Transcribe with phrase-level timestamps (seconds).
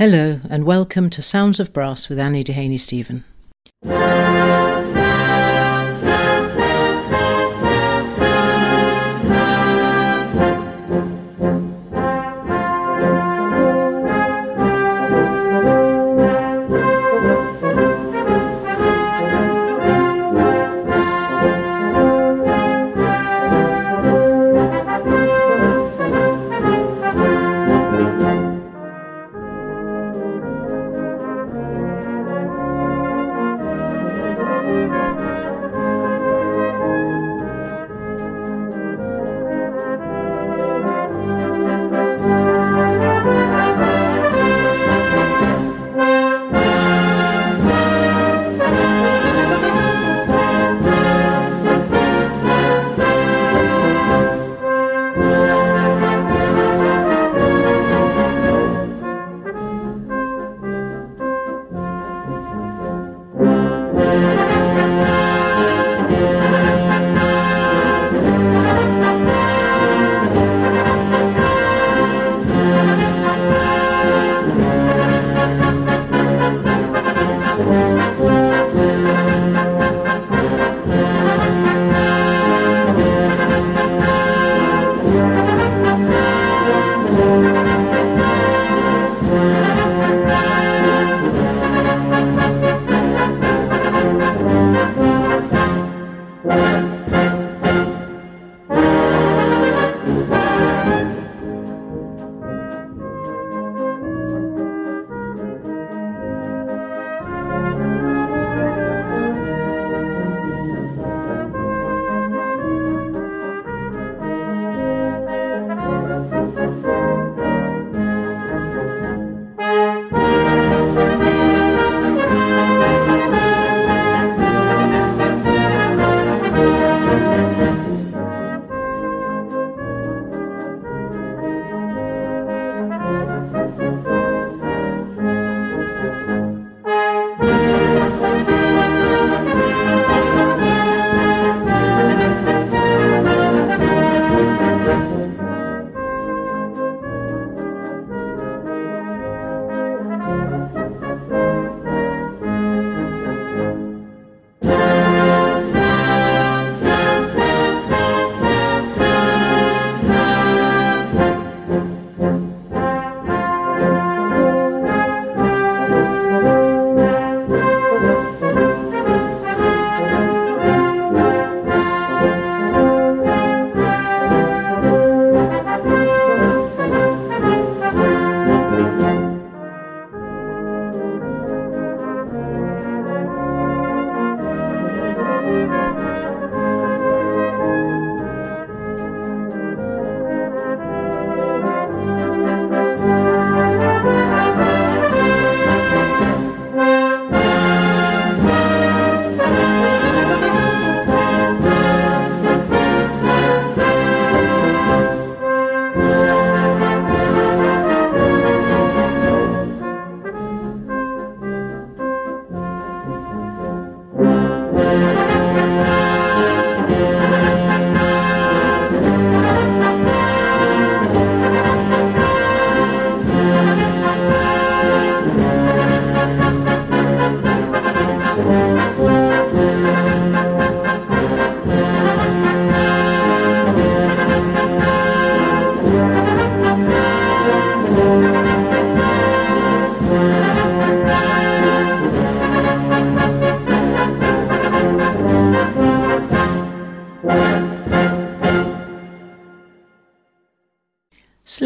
[0.00, 3.22] Hello, and welcome to Sounds of Brass with Annie Dehaney Steven.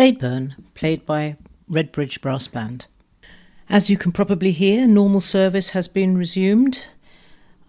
[0.04, 1.38] Slaidburn, played by
[1.70, 2.88] Redbridge Brass Band.
[3.70, 6.86] As you can probably hear, normal service has been resumed.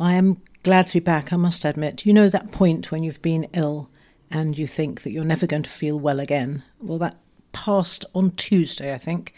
[0.02, 2.06] I am glad to be back, I must admit.
[2.06, 3.90] You know that point when you've been ill
[4.30, 6.64] and you think that you're never going to feel well again?
[6.82, 7.16] Well, that
[7.54, 9.34] passed on Tuesday, I think,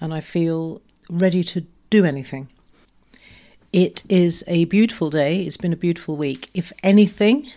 [0.00, 2.48] and I feel ready to do anything.
[3.72, 5.42] It is a beautiful day.
[5.42, 6.50] It's been a beautiful week.
[6.52, 7.48] If anything,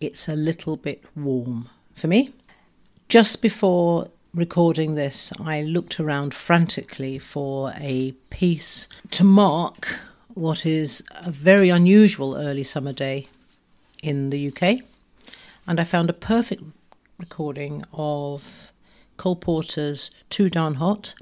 [0.00, 2.32] it's a little bit warm for me.
[3.08, 9.98] Just before recording this, I looked around frantically for a piece to mark
[10.34, 13.26] what is a very unusual early summer day
[14.02, 14.80] in the UK.
[15.66, 16.62] And I found a perfect
[17.18, 18.72] recording of
[19.16, 21.14] Cole Porter's Too Darn Hot,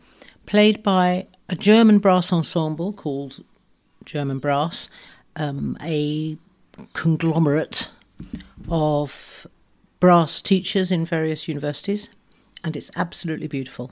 [0.47, 3.43] played by a German brass ensemble called
[4.05, 4.91] German Brass,
[5.37, 6.37] um, a
[6.93, 7.91] conglomerate
[8.69, 9.47] of
[9.99, 12.09] brass teachers in various universities,
[12.65, 13.91] and it's absolutely beautiful.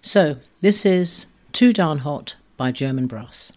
[0.00, 3.52] So, this is Too Darn Hot by German Brass.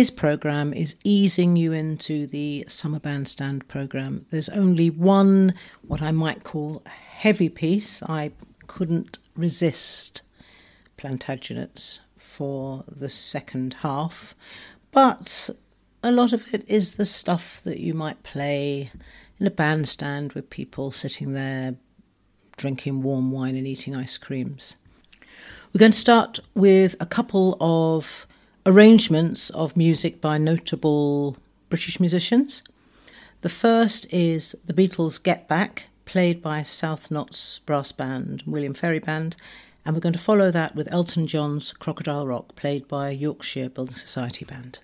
[0.00, 4.24] Today's programme is easing you into the summer bandstand programme.
[4.30, 5.52] There's only one,
[5.86, 8.02] what I might call, heavy piece.
[8.04, 8.32] I
[8.66, 10.22] couldn't resist
[10.96, 14.34] Plantagenets for the second half,
[14.90, 15.50] but
[16.02, 18.90] a lot of it is the stuff that you might play
[19.38, 21.74] in a bandstand with people sitting there
[22.56, 24.78] drinking warm wine and eating ice creams.
[25.74, 28.26] We're going to start with a couple of
[28.70, 31.36] arrangements of music by notable
[31.68, 32.62] British musicians.
[33.40, 39.04] The first is the Beatles' Get Back, played by South Notts Brass Band, William Fairey
[39.04, 39.34] Band,
[39.84, 43.96] and we're going to follow that with Elton John's Crocodile Rock, played by Yorkshire Building
[43.96, 44.78] Society Band.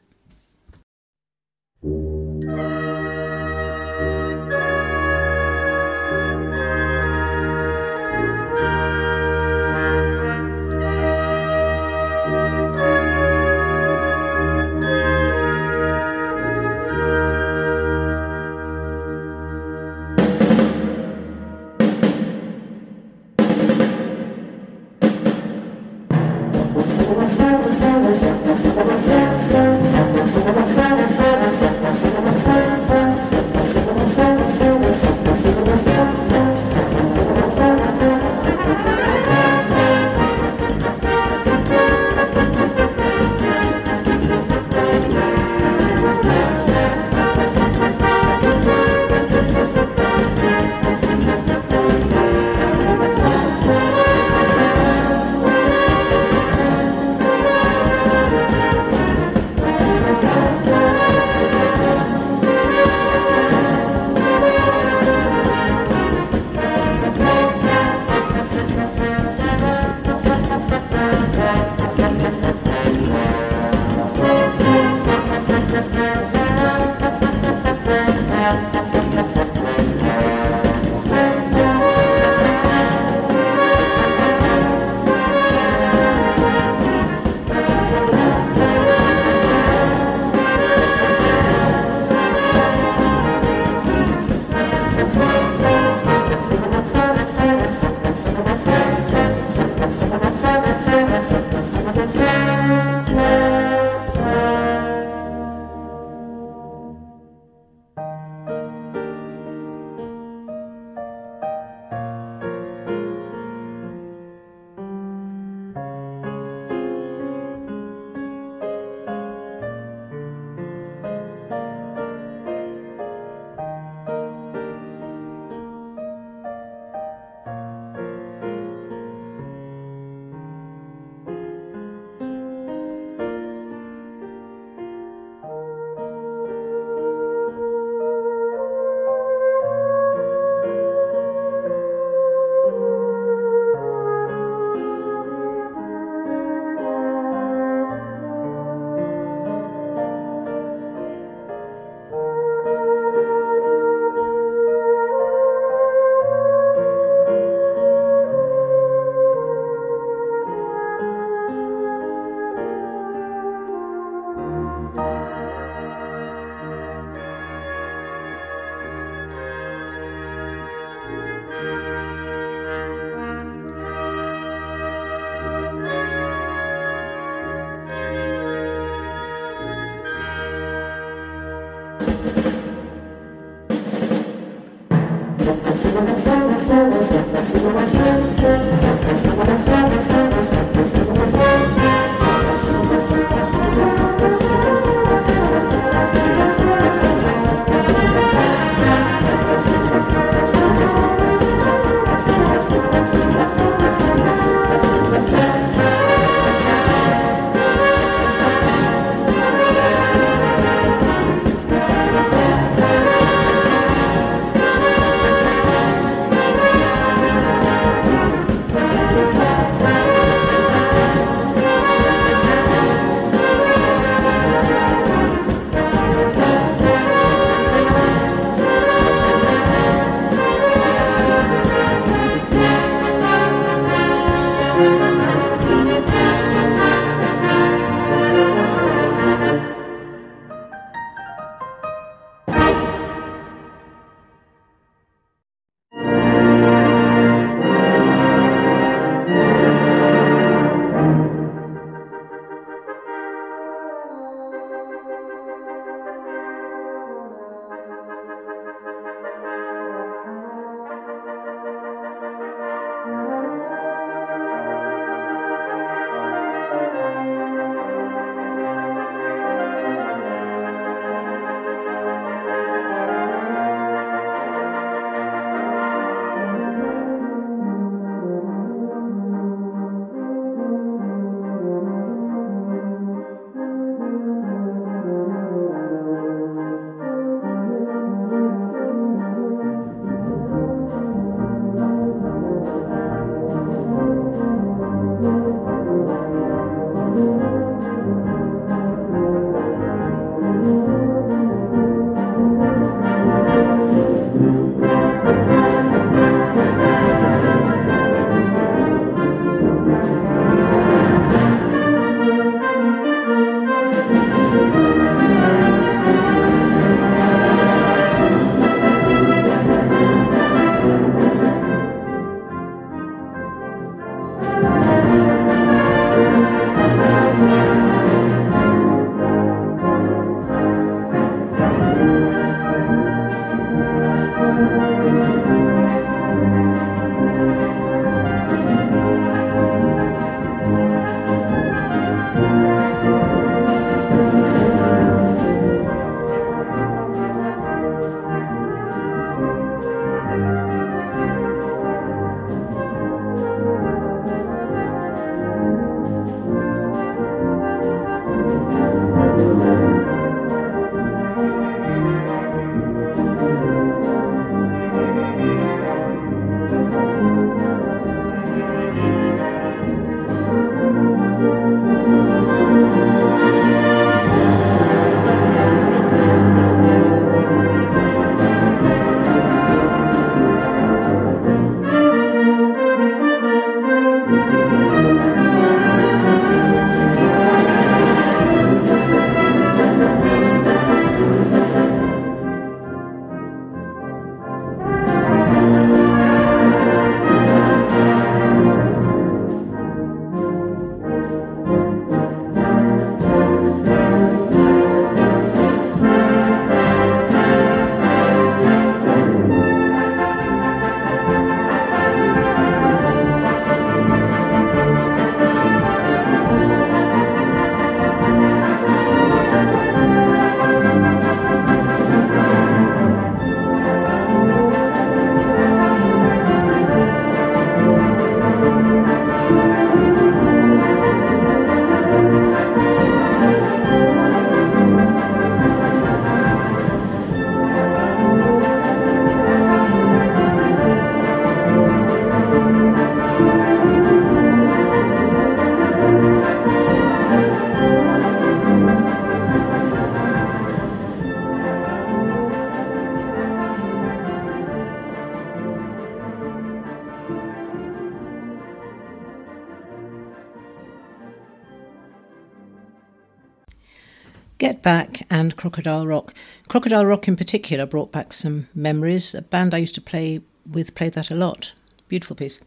[464.67, 466.35] Get Back and Crocodile Rock.
[466.67, 469.33] Crocodile Rock in particular brought back some memories.
[469.33, 471.73] A band I used to play with played that a lot.
[472.09, 472.59] Beautiful piece.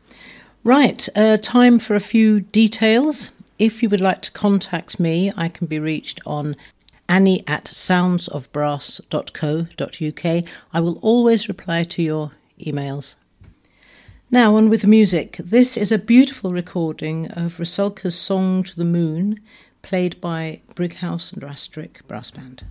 [0.63, 3.31] Right, uh, time for a few details.
[3.57, 6.55] If you would like to contact me, I can be reached on
[7.09, 10.49] annie at soundsofbrass.co.uk.
[10.71, 12.31] I will always reply to your
[12.61, 13.15] emails.
[14.31, 15.37] Now, on with the music.
[15.43, 19.41] This is a beautiful recording of Rusalka's Song to the Moon,
[19.89, 22.63] played by Brighouse and Rastrick Brass Band.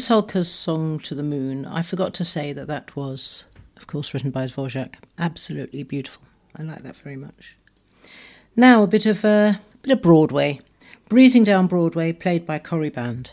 [0.00, 3.44] Rusalka's Song to the Moon, I forgot to say that that was,
[3.76, 4.94] of course, written by Dvorak.
[5.18, 6.22] Absolutely beautiful.
[6.56, 7.58] I like that very much.
[8.56, 10.60] Now a bit of uh, bit of Broadway.
[11.10, 13.32] Breezing Down Broadway, played by Cory Band.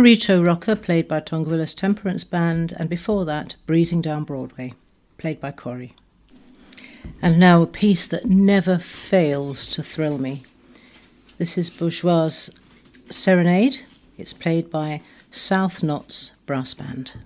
[0.00, 4.72] Amparito Roca, played by Tonga Temperance Band, and before that, Breezing Down Broadway,
[5.18, 5.94] played by Cory.
[7.20, 10.42] And now a piece that never fails to thrill me.
[11.36, 12.48] This is Bourgeois'
[13.10, 13.80] Serenade.
[14.16, 17.18] It's played by South Notts Brass Band.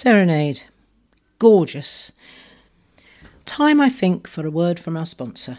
[0.00, 0.62] Serenade.
[1.40, 2.12] Gorgeous.
[3.44, 5.58] Time, I think, for a word from our sponsor.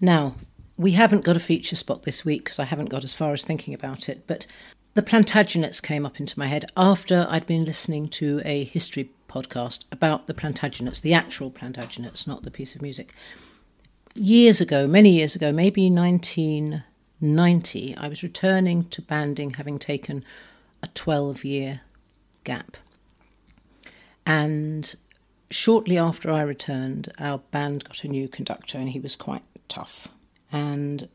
[0.00, 0.36] Now,
[0.76, 3.44] we haven't got a feature spot this week because I haven't got as far as
[3.44, 4.46] thinking about it, but
[4.94, 9.86] the Plantagenets came up into my head after I'd been listening to a history podcast
[9.92, 13.12] about the Plantagenets, the actual Plantagenets, not the piece of music.
[14.14, 20.24] Years ago, many years ago, maybe 1990, I was returning to banding having taken
[20.82, 21.80] a 12 year
[22.44, 22.76] gap.
[24.24, 24.94] And
[25.50, 30.08] shortly after I returned, our band got a new conductor and he was quite tough.
[30.50, 31.08] And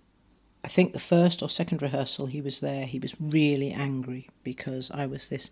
[0.64, 4.92] I think the first or second rehearsal he was there, he was really angry because
[4.92, 5.52] I was this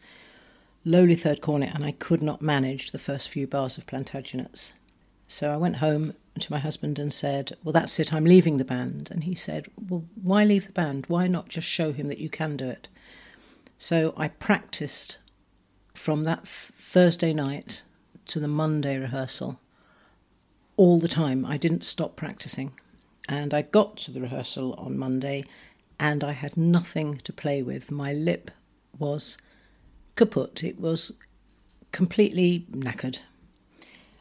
[0.85, 4.71] lowly third cornet and I could not manage the first few bars of Plantagenets.
[5.27, 8.65] So I went home to my husband and said, Well, that's it, I'm leaving the
[8.65, 9.09] band.
[9.11, 11.05] And he said, Well, why leave the band?
[11.07, 12.87] Why not just show him that you can do it?
[13.77, 15.17] So I practiced
[15.93, 17.83] from that th- Thursday night
[18.27, 19.59] to the Monday rehearsal
[20.77, 21.45] all the time.
[21.45, 22.73] I didn't stop practicing.
[23.32, 25.45] And I got to the rehearsal on Monday
[25.97, 27.89] and I had nothing to play with.
[27.89, 28.51] My lip
[28.99, 29.38] was
[30.17, 31.13] kaput, it was
[31.93, 33.19] completely knackered.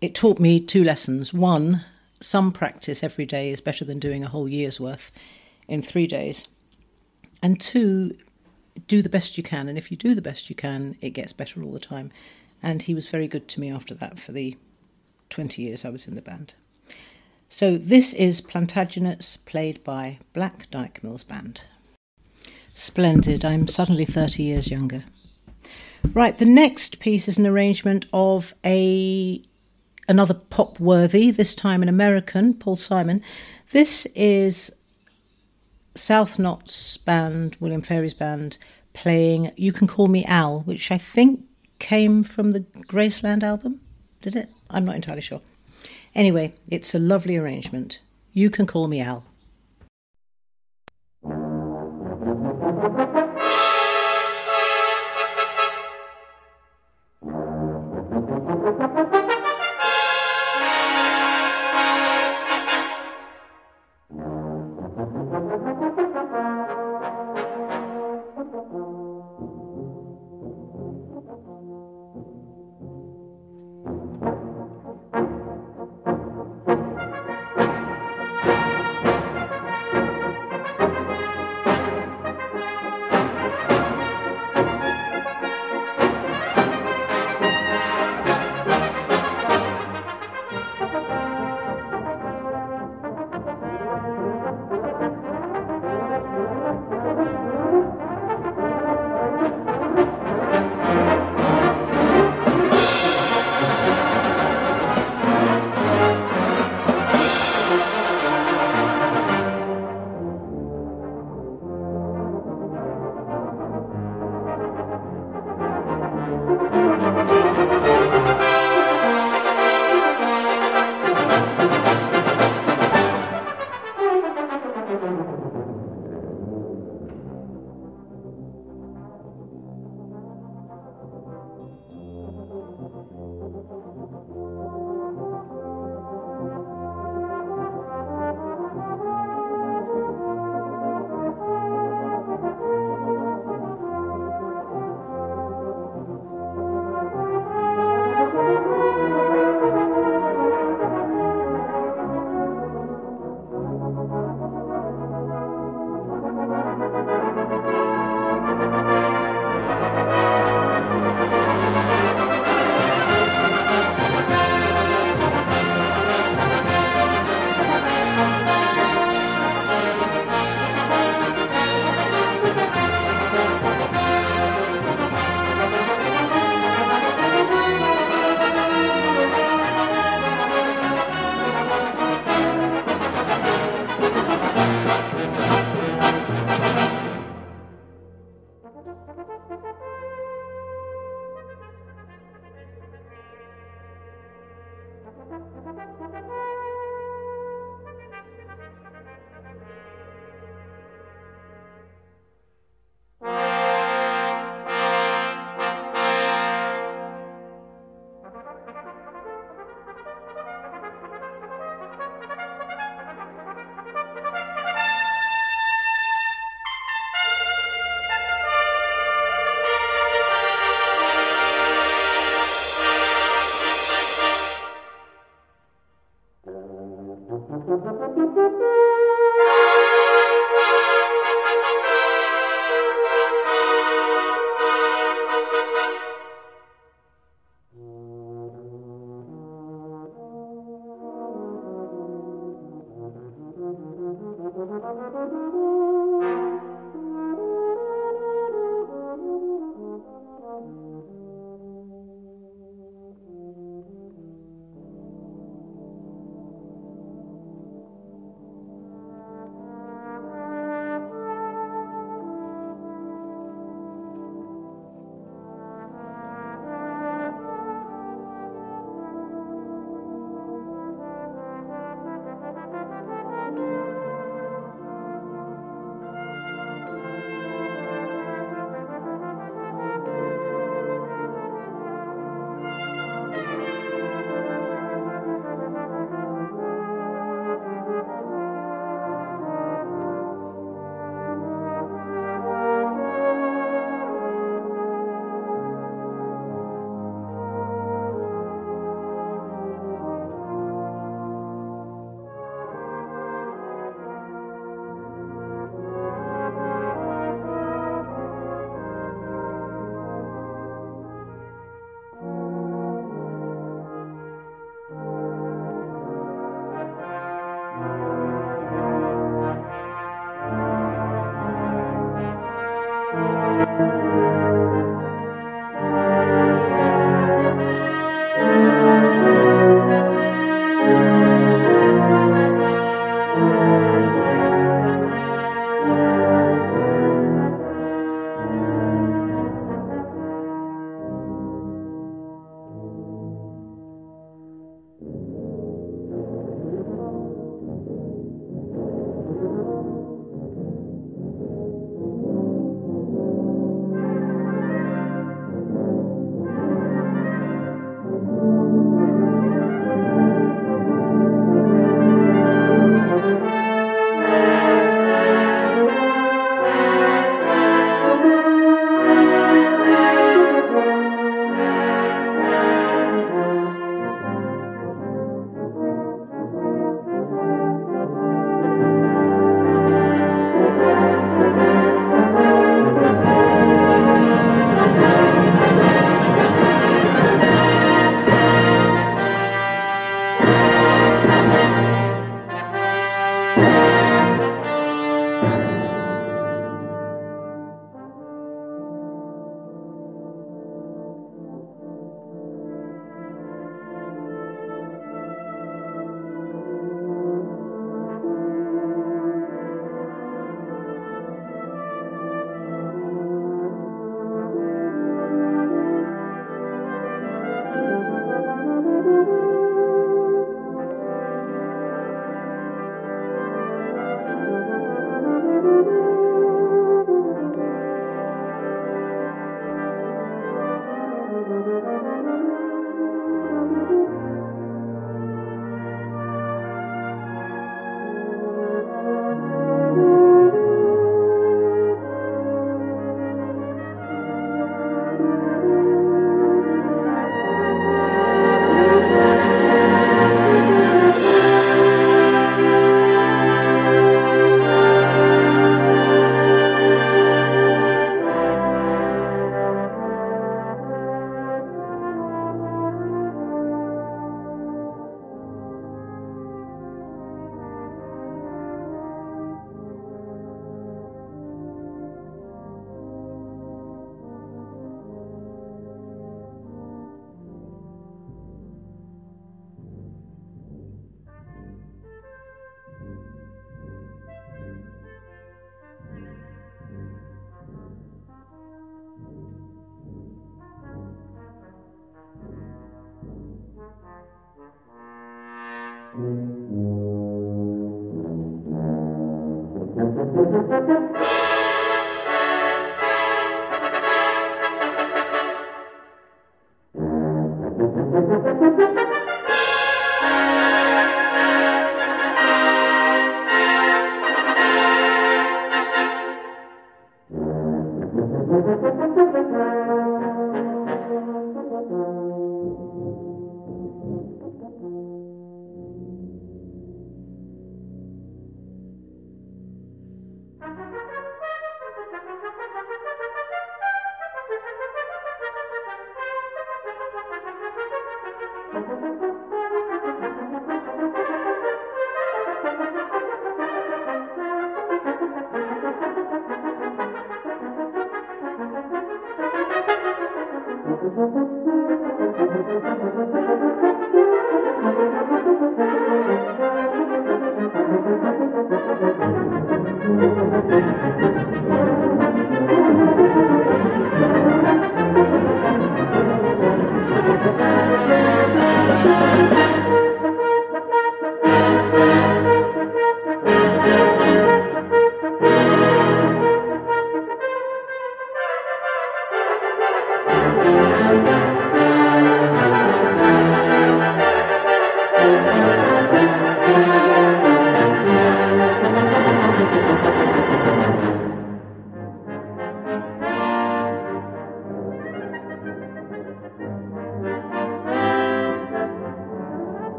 [0.00, 1.34] It taught me two lessons.
[1.34, 1.84] One,
[2.20, 5.10] some practice every day is better than doing a whole year's worth
[5.66, 6.46] in three days.
[7.42, 8.16] And two,
[8.86, 9.68] do the best you can.
[9.68, 12.12] And if you do the best you can, it gets better all the time.
[12.62, 14.56] And he was very good to me after that for the
[15.28, 16.54] 20 years I was in the band.
[17.52, 21.64] So this is Plantagenets played by Black Dyke Mills Band.
[22.72, 23.44] Splendid.
[23.44, 25.04] I'm suddenly 30 years younger.
[26.14, 29.42] Right, the next piece is an arrangement of a
[30.08, 33.22] another pop worthy, this time an American, Paul Simon.
[33.72, 34.74] This is
[35.94, 38.56] South Notts band, William Fairey's band,
[38.94, 41.44] playing You Can Call Me Al, which I think
[41.78, 43.82] came from the Graceland album.
[44.22, 44.48] Did it?
[44.70, 45.42] I'm not entirely sure.
[46.14, 48.00] Anyway, it's a lovely arrangement.
[48.32, 49.24] You Can Call Me Al.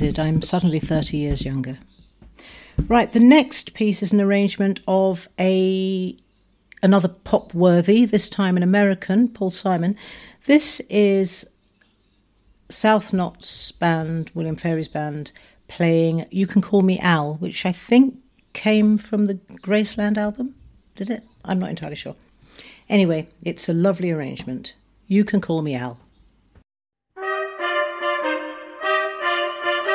[0.00, 1.76] I'm suddenly 30 years younger.
[2.86, 6.16] Right, the next piece is an arrangement of a
[6.84, 9.96] another pop worthy, this time an American, Paul Simon.
[10.46, 11.50] This is
[12.68, 15.32] South Notts band, William Fairey's band,
[15.66, 18.18] playing You Can Call Me Al, which I think
[18.52, 20.54] came from the Graceland album.
[20.94, 21.24] Did it?
[21.44, 22.14] I'm not entirely sure.
[22.88, 24.76] Anyway, it's a lovely arrangement.
[25.08, 25.98] You Can Call Me Al.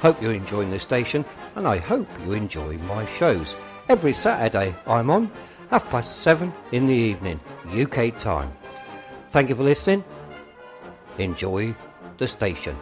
[0.00, 1.24] hope you're enjoying this station,
[1.56, 3.56] and I hope you enjoy my shows.
[3.88, 5.30] Every Saturday I'm on,
[5.70, 7.40] half past seven in the evening,
[7.72, 8.52] UK time.
[9.30, 10.04] Thank you for listening.
[11.18, 11.74] Enjoy
[12.16, 12.76] the station.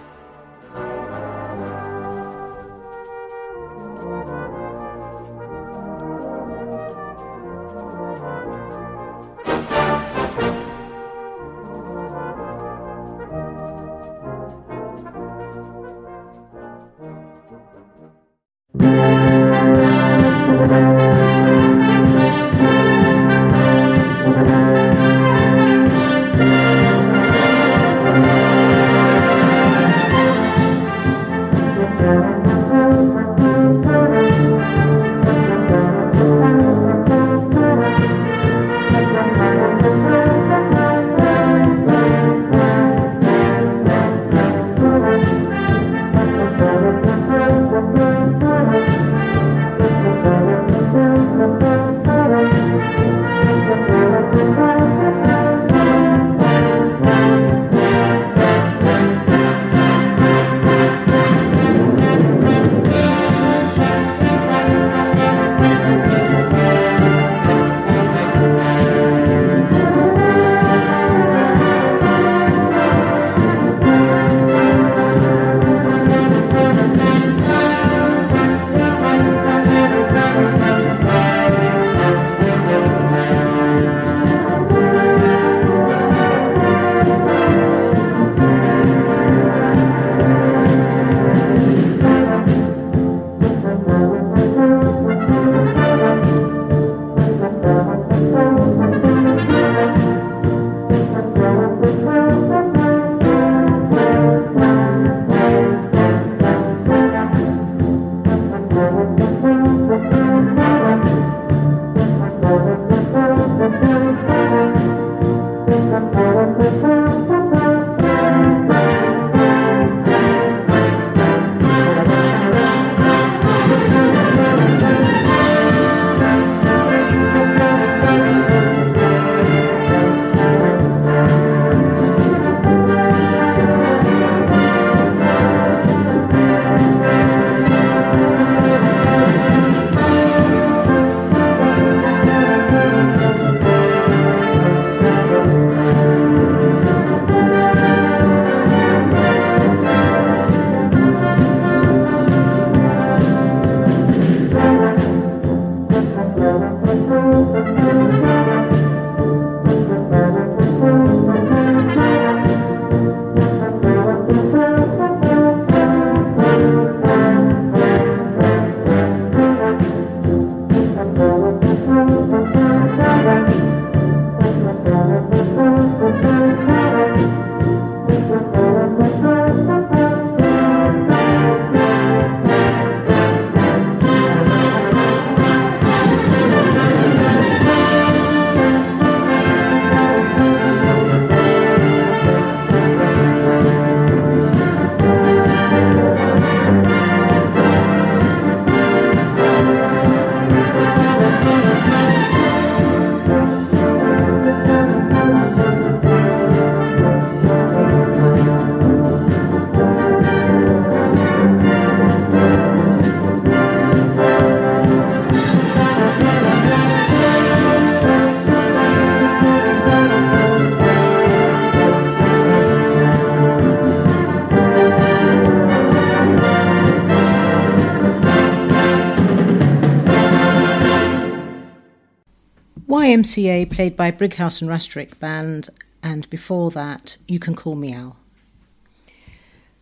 [233.16, 235.70] YMCA played by Brighouse and Rastrick Band,
[236.02, 238.18] and before that, You Can Call Me Al.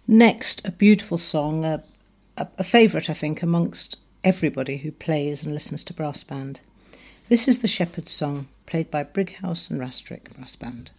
[0.06, 1.82] Next, a beautiful song, a,
[2.38, 6.60] a, a favourite, I think, amongst everybody who plays and listens to brass band.
[7.28, 10.92] This is the Shepherd's Song, played by Brighouse and Rastrick Brass Band.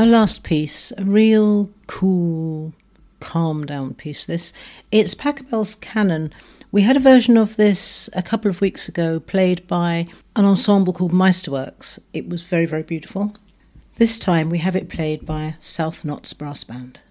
[0.00, 2.72] Our last piece, a real cool,
[3.20, 4.24] calm down piece.
[4.24, 4.54] This
[4.90, 6.32] it's Pachelbel's Canon.
[6.72, 10.94] We had a version of this a couple of weeks ago, played by an ensemble
[10.94, 11.98] called Meisterworks.
[12.14, 13.36] It was very, very beautiful.
[13.96, 17.02] This time we have it played by South Notts Brass Band.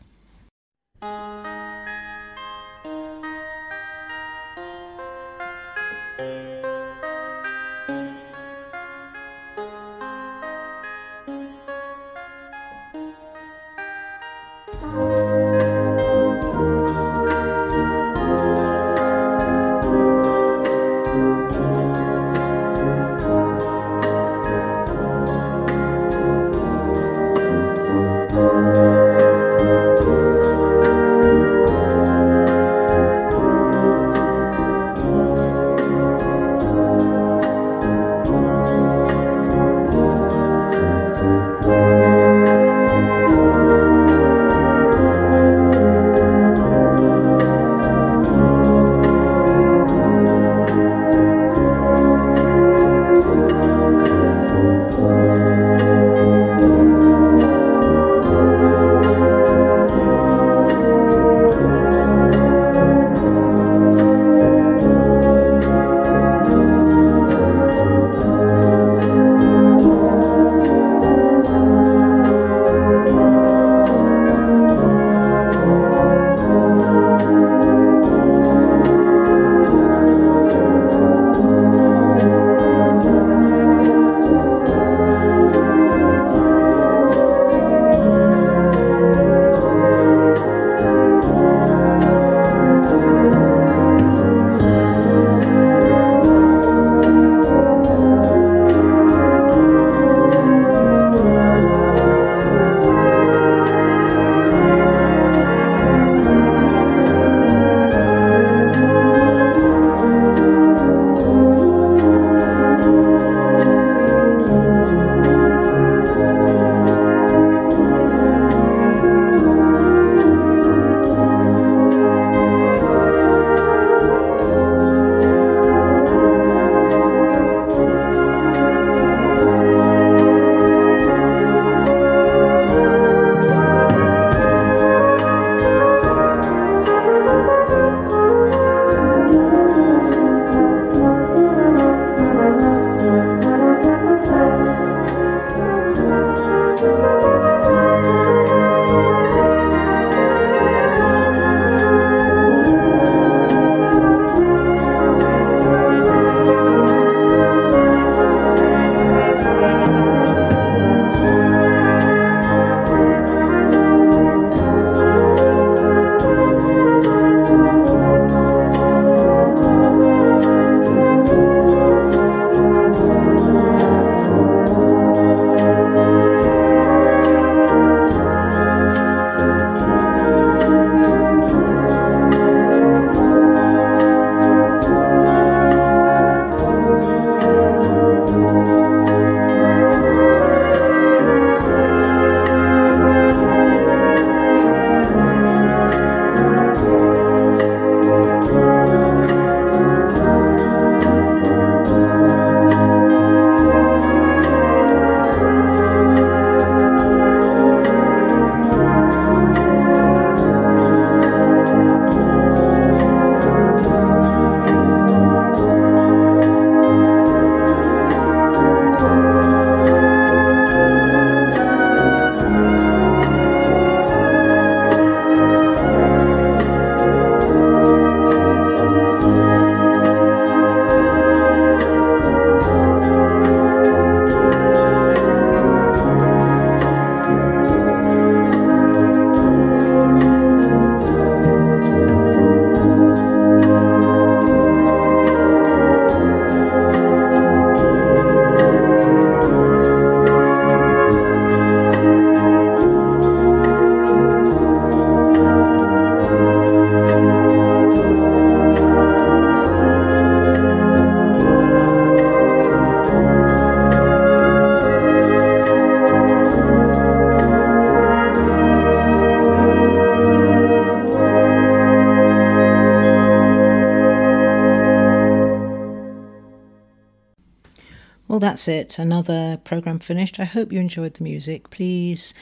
[278.50, 278.98] That's it.
[278.98, 280.40] Another programme finished.
[280.40, 281.70] I hope you enjoyed the music.
[281.70, 282.34] Please